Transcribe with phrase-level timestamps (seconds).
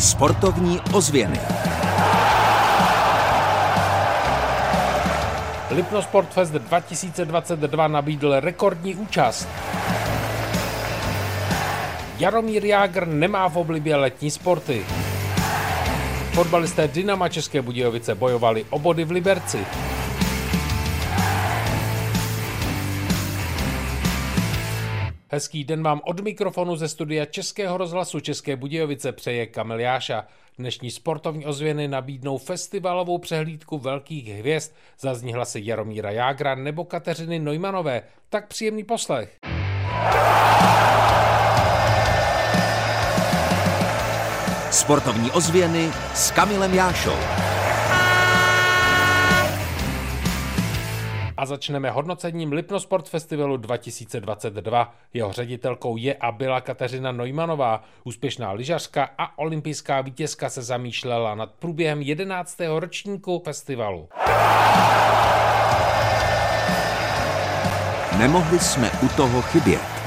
[0.00, 1.40] Sportovní ozvěny.
[5.70, 9.48] Lipno Sportfest 2022 nabídl rekordní účast.
[12.18, 14.86] Jaromír Jágr nemá v oblibě letní sporty.
[16.32, 19.58] Fotbalisté Dynama České Budějovice bojovali o body v Liberci.
[25.32, 30.24] Hezký den vám od mikrofonu ze studia Českého rozhlasu České Budějovice přeje Kamil Jáša.
[30.58, 34.72] Dnešní sportovní ozvěny nabídnou festivalovou přehlídku velkých hvězd.
[35.00, 38.02] Zazní hlasy Jaromíra Jágra nebo Kateřiny Neumanové.
[38.28, 39.38] Tak příjemný poslech.
[44.70, 47.49] Sportovní ozvěny s Kamilem Jášou.
[51.40, 54.94] A začneme hodnocením Lipnosport Festivalu 2022.
[55.14, 57.84] Jeho ředitelkou je a byla Kateřina Neumanová.
[58.04, 62.58] Úspěšná lyžařka a olympijská vítězka se zamýšlela nad průběhem 11.
[62.78, 64.08] ročníku festivalu.
[68.18, 69.99] Nemohli jsme u toho chybět.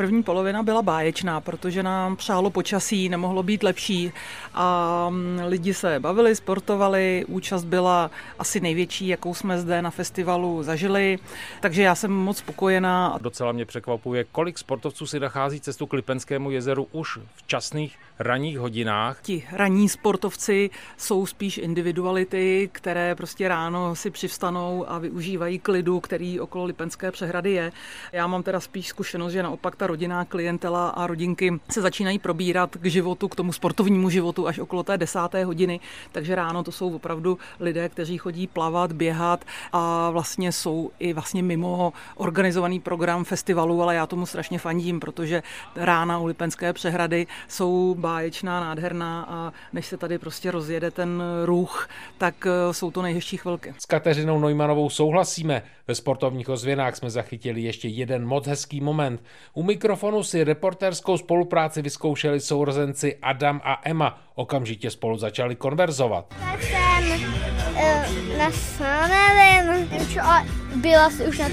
[0.00, 4.12] První polovina byla báječná, protože nám přálo počasí, nemohlo být lepší
[4.54, 10.62] a mm, lidi se bavili, sportovali, účast byla asi největší, jakou jsme zde na festivalu
[10.62, 11.18] zažili,
[11.60, 13.18] takže já jsem moc spokojená.
[13.20, 18.58] Docela mě překvapuje, kolik sportovců si nachází cestu k Lipenskému jezeru už v časných ranních
[18.58, 19.18] hodinách.
[19.22, 26.40] Ti ranní sportovci jsou spíš individuality, které prostě ráno si přivstanou a využívají klidu, který
[26.40, 27.72] okolo Lipenské přehrady je.
[28.12, 32.76] Já mám teda spíš zkušenost, že naopak ta rodinná klientela a rodinky se začínají probírat
[32.76, 35.80] k životu, k tomu sportovnímu životu až okolo té desáté hodiny,
[36.12, 41.42] takže ráno to jsou opravdu lidé, kteří chodí plavat, běhat a vlastně jsou i vlastně
[41.42, 45.42] mimo organizovaný program festivalu, ale já tomu strašně fandím, protože
[45.76, 51.88] rána u Lipenské přehrady jsou báječná, nádherná a než se tady prostě rozjede ten ruch,
[52.18, 53.74] tak eh, jsou to nejhezčí chvilky.
[53.78, 55.62] S Kateřinou Neumanovou souhlasíme.
[55.88, 59.22] Ve sportovních ozvěnách jsme zachytili ještě jeden moc hezký moment.
[59.54, 64.18] U mikrofonu si reportérskou spolupráci vyzkoušeli sourozenci Adam a Emma.
[64.34, 66.34] Okamžitě spolu začali konverzovat.
[66.40, 66.58] Já
[68.50, 70.44] jsem uh, na nevím, a
[70.76, 71.48] byla jsi už na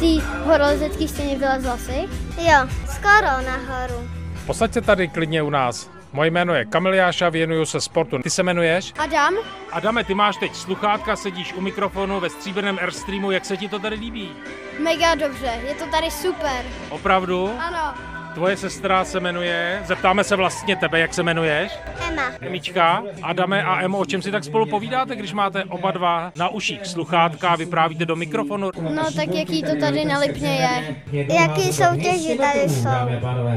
[0.00, 2.08] té horolezecké scéně, vylezla jsi?
[2.38, 4.08] Jo, skoro nahoru.
[4.46, 5.90] Posaď se tady klidně u nás.
[6.12, 8.18] Moje jméno je Kamil Jáša, věnuju se sportu.
[8.18, 8.92] Ty se jmenuješ?
[8.98, 9.34] Adam?
[9.72, 13.78] Adame, ty máš teď sluchátka, sedíš u mikrofonu ve stříbrném Airstreamu, jak se ti to
[13.78, 14.30] tady líbí?
[14.78, 16.64] Mega dobře, je to tady super.
[16.88, 17.50] Opravdu?
[17.58, 17.94] Ano.
[18.34, 21.72] Tvoje sestra se jmenuje, zeptáme se vlastně tebe, jak se jmenuješ?
[22.08, 22.22] Emma.
[22.40, 26.48] Emička, Adame a Emo, o čem si tak spolu povídáte, když máte oba dva na
[26.48, 28.70] uších sluchátka a vyprávíte do mikrofonu?
[28.80, 30.96] No tak jaký to tady na Lipně je.
[31.34, 32.88] Jaký soutěži tady jsou.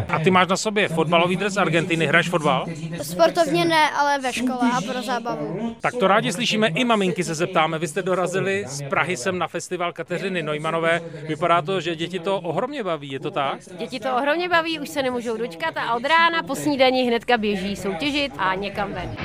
[0.09, 2.65] A ty máš na sobě fotbalový dres Argentiny, hraješ fotbal?
[3.01, 5.75] Sportovně ne, ale ve škole a pro zábavu.
[5.81, 7.79] Tak to rádi slyšíme, i maminky se zeptáme.
[7.79, 11.01] Vy jste dorazili z Prahy sem na festival Kateřiny Neumanové.
[11.27, 13.59] Vypadá to, že děti to ohromně baví, je to tak?
[13.77, 17.75] Děti to ohromně baví, už se nemůžou dočkat a od rána po snídani hnedka běží
[17.75, 19.15] soutěžit a někam ven.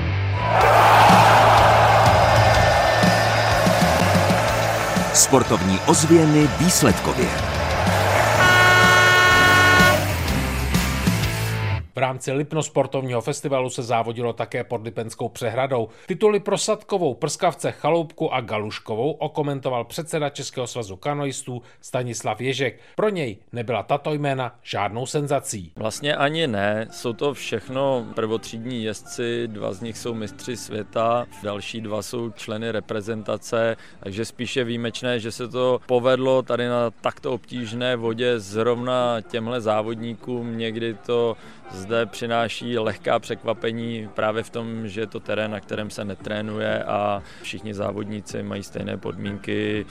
[5.14, 7.47] Sportovní ozvěny výsledkově.
[11.98, 15.88] V rámci Lipno sportovního festivalu se závodilo také pod Lipenskou přehradou.
[16.06, 22.80] Tituly pro Sadkovou, Prskavce, Chaloupku a Galuškovou okomentoval předseda Českého svazu kanoistů Stanislav Ježek.
[22.96, 25.72] Pro něj nebyla tato jména žádnou senzací.
[25.76, 31.80] Vlastně ani ne, jsou to všechno prvotřídní jezdci, dva z nich jsou mistři světa, další
[31.80, 37.96] dva jsou členy reprezentace, takže spíše výjimečné, že se to povedlo tady na takto obtížné
[37.96, 41.36] vodě zrovna těmhle závodníkům, někdy to
[41.88, 46.84] zde přináší lehká překvapení právě v tom, že je to terén, na kterém se netrénuje
[46.84, 49.86] a všichni závodníci mají stejné podmínky,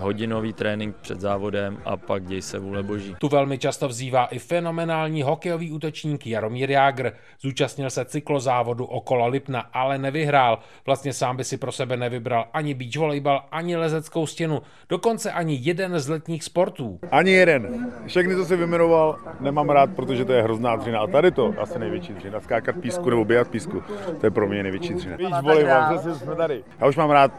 [0.00, 3.16] hodinový trénink před závodem a pak děj se vůle boží.
[3.18, 7.12] Tu velmi často vzývá i fenomenální hokejový útočník Jaromír Jágr.
[7.40, 10.58] Zúčastnil se cyklozávodu okolo Lipna, ale nevyhrál.
[10.86, 15.58] Vlastně sám by si pro sebe nevybral ani beach volejbal, ani lezeckou stěnu, dokonce ani
[15.60, 16.98] jeden z letních sportů.
[17.10, 17.92] Ani jeden.
[18.06, 21.00] Všechny, co si vymenoval, nemám rád, protože to je hrozná dřina.
[21.00, 22.40] A tady to asi největší dřina.
[22.40, 23.82] Skákat písku nebo běhat písku,
[24.20, 25.16] to je pro mě největší dřina.
[25.16, 26.64] Beach volejbal, přesně jsme tady.
[26.80, 27.32] Já už mám rád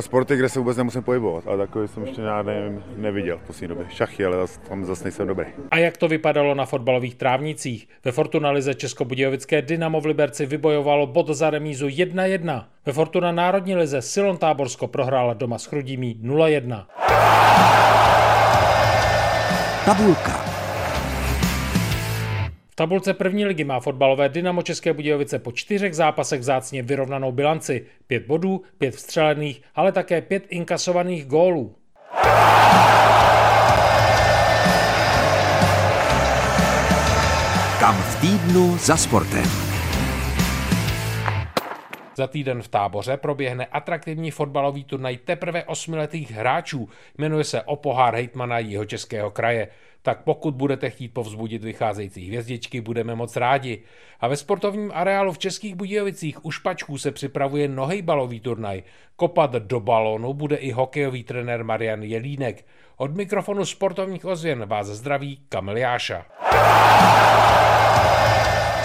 [0.00, 3.86] sporty, kde se vůbec nemusím pohybovat, ale takový jsem ještě ne, neviděl v poslední době.
[3.90, 4.36] Šachy, ale
[4.68, 5.46] tam zase nejsem dobrý.
[5.70, 7.88] A jak to vypadalo na fotbalových trávnicích?
[8.04, 12.64] Ve Fortuna Lize Českobudějovické Dynamo v Liberci vybojovalo bod za remízu 1-1.
[12.86, 16.84] Ve Fortuna Národní lize Silon Táborsko prohrála doma s Chrudímí 0-1.
[19.84, 20.47] Tabulka.
[22.78, 27.86] Tabulce první ligy má fotbalové Dynamo České Budějovice po čtyřech zápasech vzácně vyrovnanou bilanci.
[28.06, 31.74] Pět bodů, pět vstřelených, ale také pět inkasovaných gólů.
[37.80, 39.67] Kam v týdnu za sportem.
[42.18, 46.88] Za týden v táboře proběhne atraktivní fotbalový turnaj teprve osmiletých hráčů.
[47.18, 49.68] Jmenuje se o pohár hejtmana jeho českého kraje.
[50.02, 53.82] Tak pokud budete chtít povzbudit vycházející hvězdičky, budeme moc rádi.
[54.20, 58.82] A ve sportovním areálu v Českých Budějovicích u Špačků se připravuje nohejbalový turnaj.
[59.16, 62.66] Kopat do balónu bude i hokejový trenér Marian Jelínek.
[62.96, 66.26] Od mikrofonu sportovních ozvěn vás zdraví Kamil Jáša.